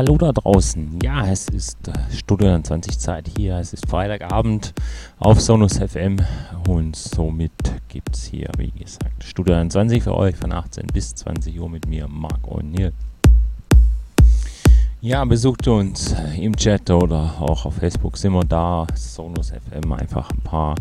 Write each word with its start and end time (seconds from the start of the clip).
Hallo 0.00 0.16
da 0.16 0.32
draußen. 0.32 0.98
Ja, 1.02 1.26
es 1.26 1.50
ist 1.50 1.86
äh, 1.86 1.92
Studio 2.10 2.58
20 2.58 2.98
Zeit 2.98 3.28
hier. 3.36 3.58
Es 3.58 3.74
ist 3.74 3.86
Freitagabend 3.86 4.72
auf 5.18 5.42
Sonus 5.42 5.76
FM 5.76 6.16
und 6.66 6.96
somit 6.96 7.52
gibt 7.88 8.16
es 8.16 8.24
hier, 8.24 8.48
wie 8.56 8.70
gesagt, 8.70 9.22
Studio 9.22 9.62
20 9.62 10.02
für 10.02 10.16
euch 10.16 10.36
von 10.36 10.52
18 10.52 10.86
bis 10.86 11.14
20 11.16 11.60
Uhr 11.60 11.68
mit 11.68 11.86
mir, 11.86 12.08
Marc 12.08 12.42
O'Neill. 12.46 12.92
Ja, 15.02 15.22
besucht 15.26 15.68
uns 15.68 16.14
im 16.34 16.56
Chat 16.56 16.88
oder 16.88 17.34
auch 17.38 17.66
auf 17.66 17.74
Facebook 17.74 18.16
sind 18.16 18.32
wir 18.32 18.44
da. 18.44 18.86
Sonus 18.94 19.50
FM 19.50 19.92
einfach 19.92 20.30
ein 20.30 20.40
paar 20.40 20.76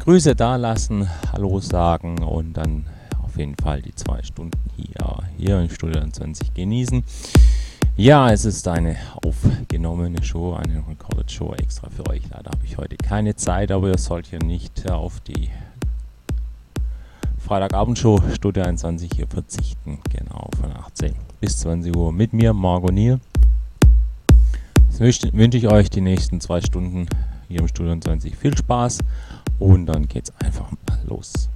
Grüße 0.00 0.34
da 0.34 0.56
lassen, 0.56 1.08
Hallo 1.32 1.60
sagen 1.60 2.24
und 2.24 2.54
dann 2.54 2.86
auf 3.22 3.36
jeden 3.38 3.54
Fall 3.54 3.82
die 3.82 3.94
zwei 3.94 4.20
Stunden 4.24 4.58
hier, 4.74 5.18
hier 5.36 5.60
im 5.60 5.70
Studio 5.70 6.04
20 6.04 6.54
genießen. 6.54 7.04
Ja, 7.98 8.30
es 8.30 8.44
ist 8.44 8.68
eine 8.68 8.94
aufgenommene 9.24 10.22
Show, 10.22 10.54
eine 10.54 10.84
Recorded 10.88 11.32
Show 11.32 11.52
extra 11.54 11.90
für 11.90 12.08
euch. 12.08 12.22
Leider 12.30 12.52
habe 12.52 12.64
ich 12.64 12.78
heute 12.78 12.96
keine 12.96 13.34
Zeit, 13.34 13.72
aber 13.72 13.88
ihr 13.88 13.98
sollt 13.98 14.28
hier 14.28 14.38
nicht 14.38 14.88
auf 14.88 15.18
die 15.18 15.50
Freitagabendshow 17.38 18.20
Studio 18.32 18.62
21 18.62 19.10
hier 19.16 19.26
verzichten. 19.26 19.98
Genau, 20.16 20.48
von 20.60 20.70
18 20.70 21.12
bis 21.40 21.58
20 21.58 21.96
Uhr 21.96 22.12
mit 22.12 22.32
mir, 22.32 22.52
Margot 22.52 22.92
Nier. 22.92 23.18
Jetzt 24.96 25.32
wünsche 25.32 25.58
ich 25.58 25.66
euch 25.66 25.90
die 25.90 26.00
nächsten 26.00 26.40
zwei 26.40 26.60
Stunden 26.60 27.08
hier 27.48 27.58
im 27.58 27.66
Studio 27.66 27.98
20 27.98 28.36
viel 28.36 28.56
Spaß 28.56 29.00
und 29.58 29.86
dann 29.86 30.06
geht's 30.06 30.32
einfach 30.38 30.70
mal 30.70 31.00
los. 31.08 31.48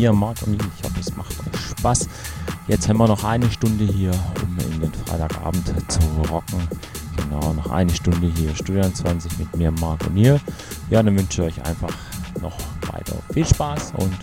mir, 0.00 0.12
Marc 0.14 0.42
und 0.46 0.54
ich 0.54 0.84
hoffe, 0.84 0.98
es 0.98 1.14
macht 1.14 1.38
euch 1.40 1.60
Spaß. 1.78 2.08
Jetzt 2.68 2.88
haben 2.88 2.96
wir 2.98 3.06
noch 3.06 3.22
eine 3.22 3.50
Stunde 3.50 3.84
hier, 3.84 4.12
um 4.42 4.58
in 4.72 4.80
den 4.80 4.92
Freitagabend 4.94 5.66
zu 5.88 6.00
rocken. 6.30 6.66
Genau, 7.16 7.52
noch 7.52 7.70
eine 7.70 7.92
Stunde 7.94 8.32
hier, 8.34 8.54
Studio 8.54 8.88
20 8.88 9.38
mit 9.38 9.54
mir, 9.56 9.70
Marc 9.72 10.06
und 10.06 10.16
ihr. 10.16 10.40
Ja, 10.88 11.02
dann 11.02 11.18
wünsche 11.18 11.42
ich 11.42 11.58
euch 11.58 11.66
einfach 11.66 11.92
noch 12.40 12.56
weiter 12.90 13.16
viel 13.34 13.46
Spaß 13.46 13.92
und 13.98 14.14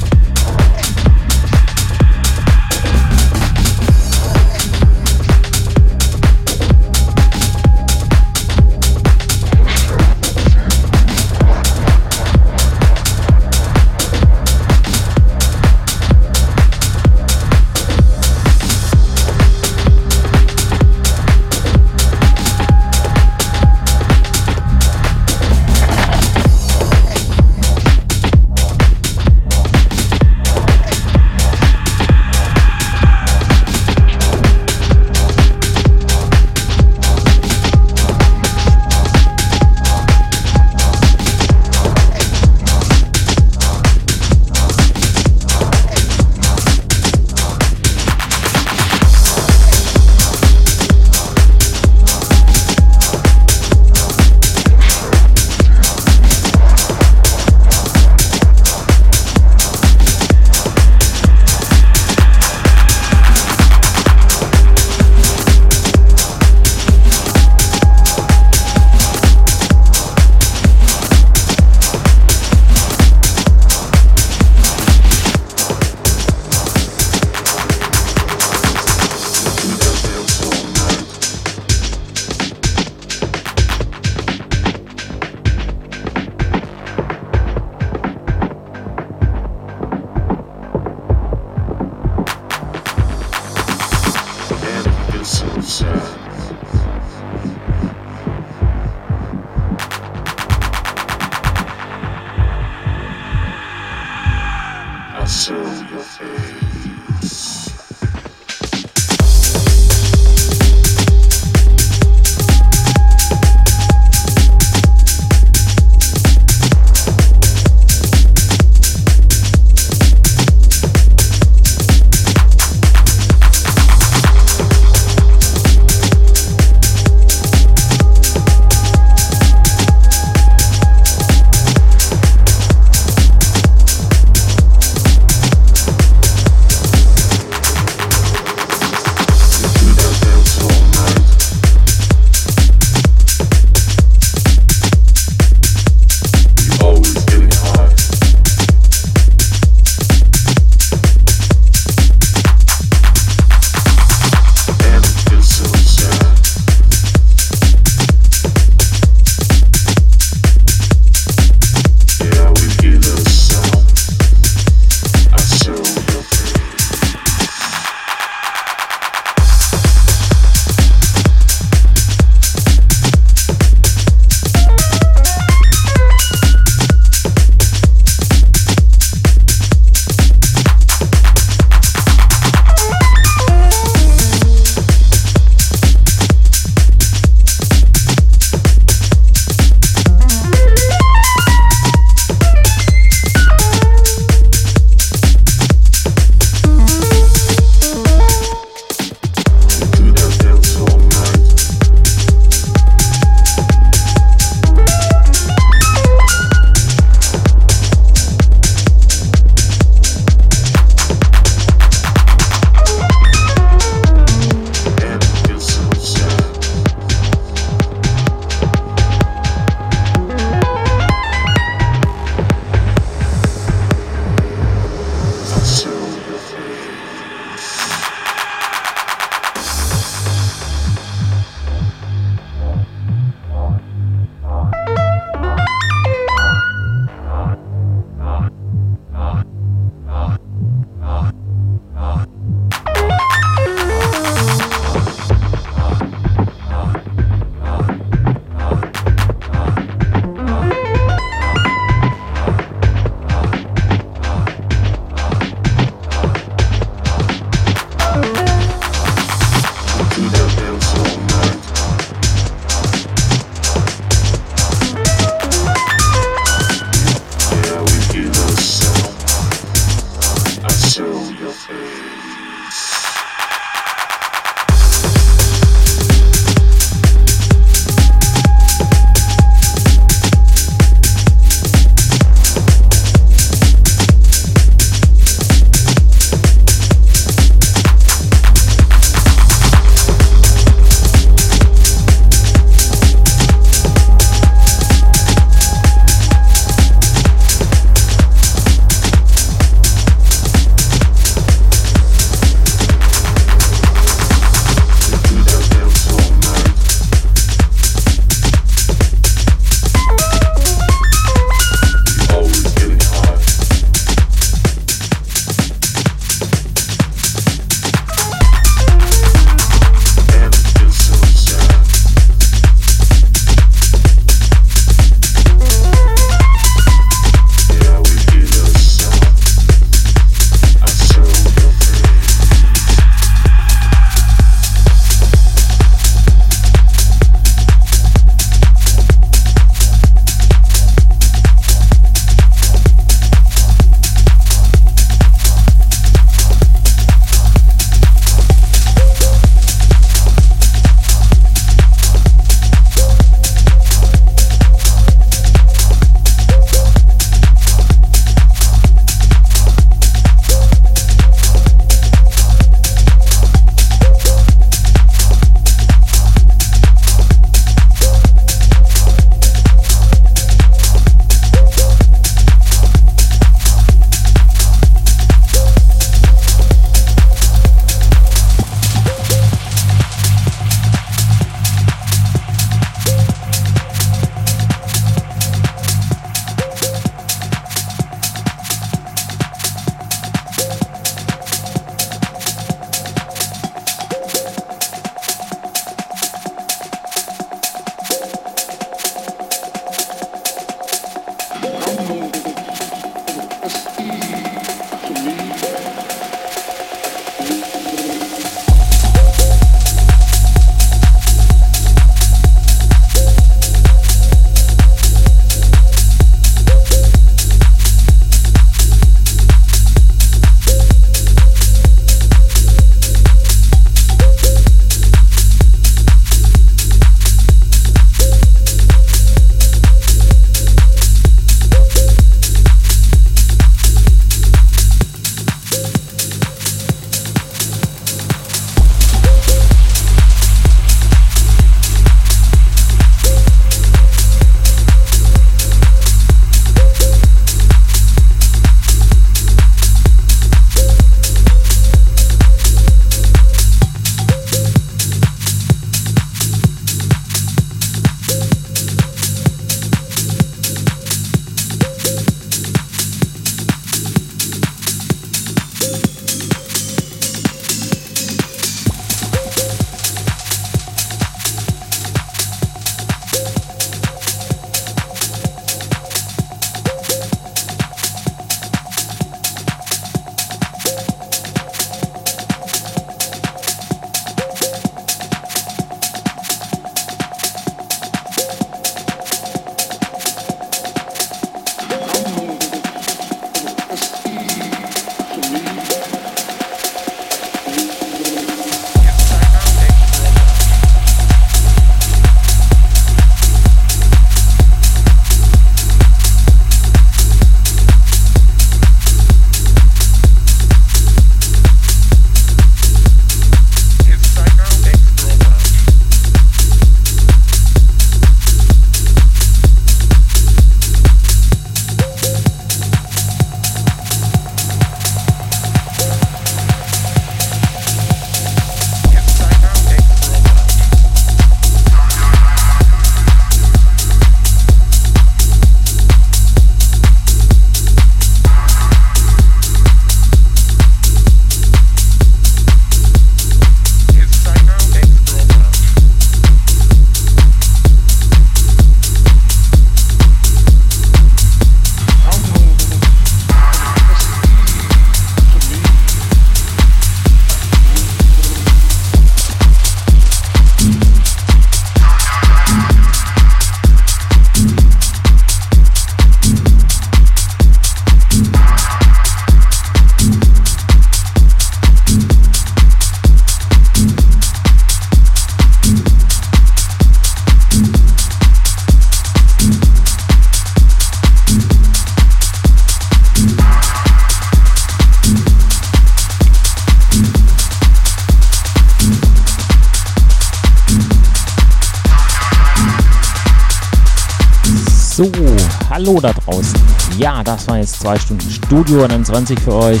Ja, 597.70 597.76
das 597.76 597.78
war 597.78 597.78
jetzt 597.78 598.00
zwei 598.00 598.18
Stunden 598.18 598.50
Studio 598.50 599.04
21 599.04 599.60
für 599.60 599.74
euch. 599.74 600.00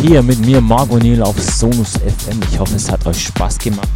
Hier 0.00 0.22
mit 0.22 0.38
mir 0.38 0.62
Marco 0.62 0.96
Neil 0.96 1.22
auf 1.22 1.38
Sonus 1.38 1.92
FM. 1.92 2.40
Ich 2.50 2.58
hoffe, 2.58 2.74
es 2.74 2.90
hat 2.90 3.04
euch 3.06 3.22
Spaß 3.26 3.58
gemacht, 3.58 3.88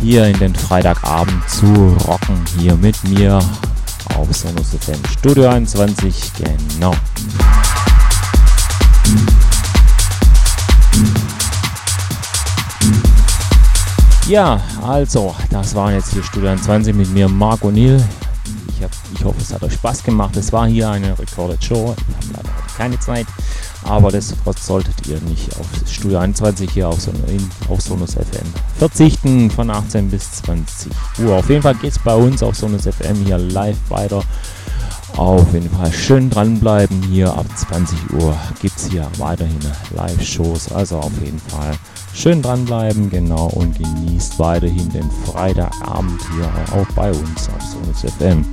hier 0.00 0.26
in 0.26 0.38
den 0.38 0.54
Freitagabend 0.54 1.42
zu 1.50 1.96
rocken. 2.06 2.44
Hier 2.56 2.76
mit 2.76 3.02
mir 3.08 3.40
auf 4.14 4.28
Sonus 4.36 4.68
FM 4.68 5.00
Studio 5.18 5.48
21. 5.48 6.30
Genau. 6.38 6.94
Ja, 14.28 14.60
also, 14.80 15.34
das 15.50 15.74
waren 15.74 15.94
jetzt 15.94 16.12
hier 16.12 16.22
Studio 16.22 16.54
20 16.56 16.94
mit 16.94 17.12
mir, 17.12 17.28
Marc 17.28 17.62
O'Neill. 17.62 18.00
Ich, 19.22 19.26
hoffe, 19.28 19.40
es 19.40 19.54
hat 19.54 19.62
euch 19.62 19.74
Spaß 19.74 20.02
gemacht. 20.02 20.36
Es 20.36 20.52
war 20.52 20.66
hier 20.66 20.90
eine 20.90 21.16
Recorded 21.16 21.62
Show. 21.62 21.94
Wir 21.94 22.16
haben 22.16 22.30
leider 22.32 22.48
keine 22.76 22.98
Zeit, 22.98 23.24
aber 23.84 24.10
das 24.10 24.34
solltet 24.60 25.06
ihr 25.06 25.20
nicht 25.20 25.48
auf 25.60 25.66
Studio 25.88 26.18
21 26.18 26.68
hier 26.68 26.88
auf, 26.88 27.00
Son 27.00 27.14
auf 27.68 27.80
Sonus 27.80 28.14
FM 28.14 28.52
verzichten 28.78 29.48
von 29.48 29.70
18 29.70 30.10
bis 30.10 30.32
20 30.42 30.90
Uhr. 31.20 31.36
Auf 31.36 31.48
jeden 31.48 31.62
Fall 31.62 31.76
geht 31.76 31.92
es 31.92 32.00
bei 32.00 32.16
uns 32.16 32.42
auf 32.42 32.56
Sonus 32.56 32.82
FM 32.82 33.24
hier 33.24 33.38
live 33.38 33.76
weiter. 33.90 34.24
Auf 35.16 35.52
jeden 35.52 35.70
Fall 35.70 35.92
schön 35.92 36.30
dranbleiben. 36.30 37.02
Hier 37.04 37.32
ab 37.32 37.46
20 37.54 38.12
Uhr 38.14 38.36
gibt 38.60 38.76
es 38.76 38.90
hier 38.90 39.06
weiterhin 39.18 39.60
Live-Shows. 39.94 40.72
Also 40.72 40.98
auf 40.98 41.12
jeden 41.22 41.38
Fall 41.38 41.72
Schön 42.14 42.42
dranbleiben, 42.42 43.08
genau, 43.08 43.46
und 43.54 43.76
genießt 43.78 44.38
weiterhin 44.38 44.88
den 44.90 45.10
Freitagabend 45.24 46.20
hier 46.34 46.78
auch 46.78 46.86
bei 46.94 47.10
uns 47.10 47.48
auf 47.48 47.62
Sonus 47.62 48.12
FM. 48.18 48.44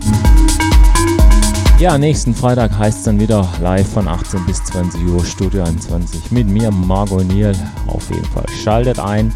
Ja, 1.78 1.98
nächsten 1.98 2.34
Freitag 2.34 2.78
heißt 2.78 3.00
es 3.00 3.04
dann 3.04 3.20
wieder 3.20 3.48
live 3.62 3.88
von 3.88 4.08
18 4.08 4.46
bis 4.46 4.64
20 4.64 5.06
Uhr 5.08 5.24
Studio 5.26 5.64
21 5.64 6.32
mit 6.32 6.48
mir, 6.48 6.72
Margot 6.72 7.26
Niel. 7.26 7.54
Auf 7.88 8.10
jeden 8.10 8.26
Fall 8.26 8.46
schaltet 8.64 8.98
ein. 8.98 9.34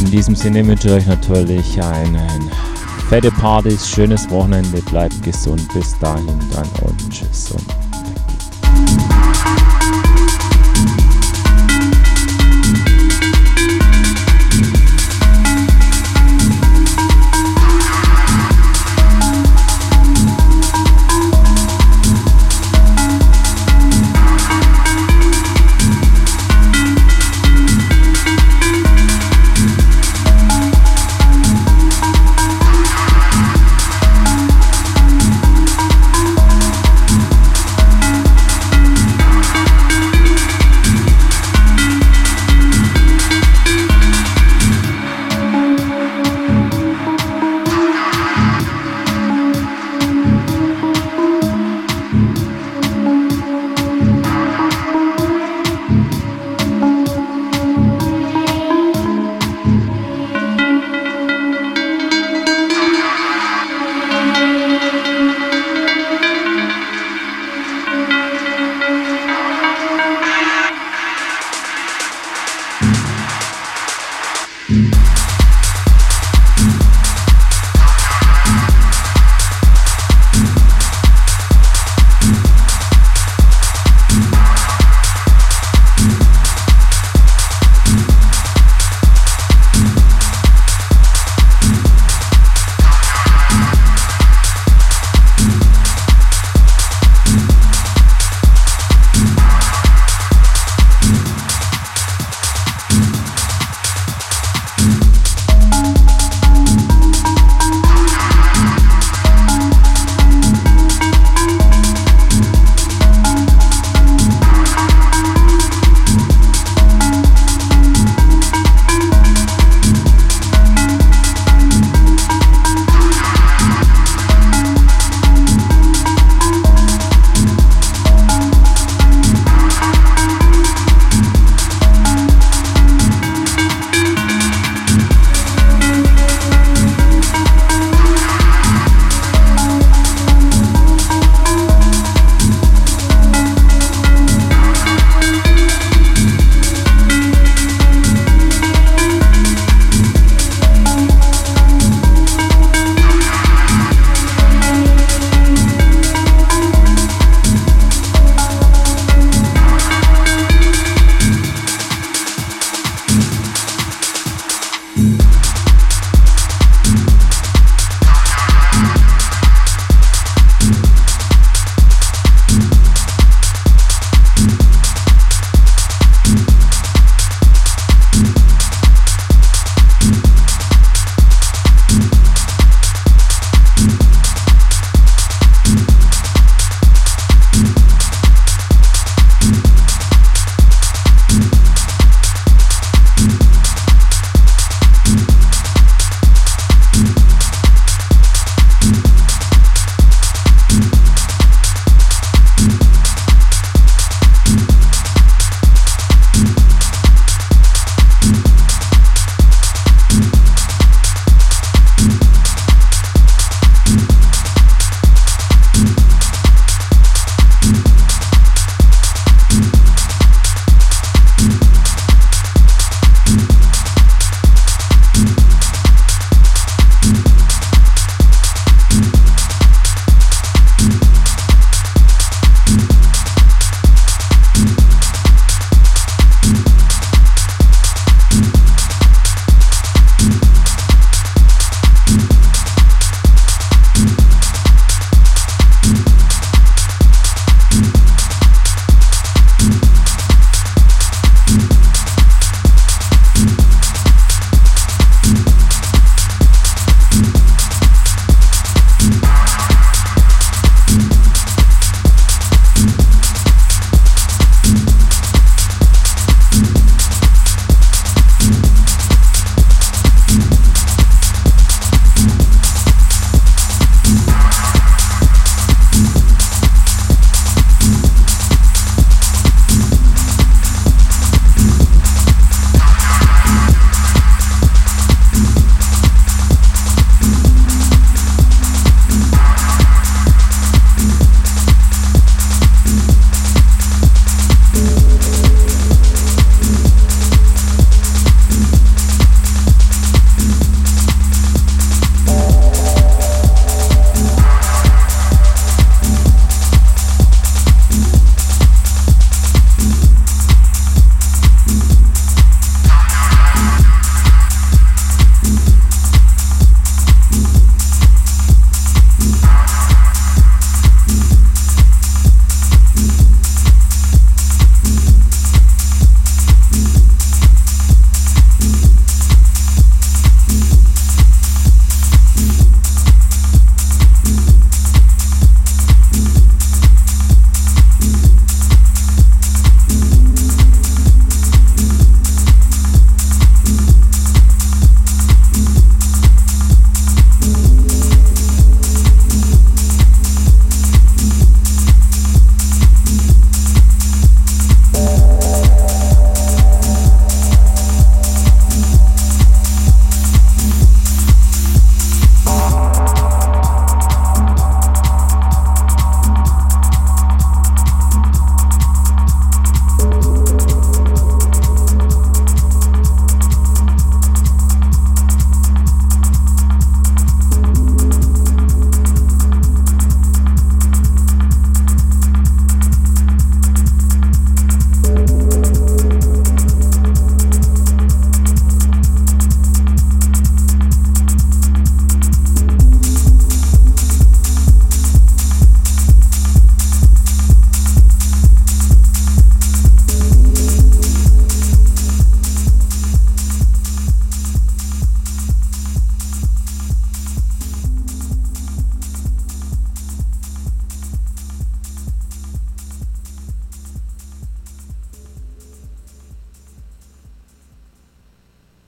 In 0.00 0.10
diesem 0.10 0.36
Sinne 0.36 0.66
wünsche 0.66 0.88
ich 0.88 0.94
euch 0.94 1.06
natürlich 1.06 1.82
einen 1.82 2.50
fette 3.08 3.30
Partys, 3.30 3.88
schönes 3.88 4.28
Wochenende, 4.30 4.80
bleibt 4.82 5.22
gesund. 5.22 5.62
Bis 5.72 5.98
dahin 5.98 6.38
dann 6.52 6.68
und 6.82 7.10
tschüss 7.10 7.52
und 7.52 7.64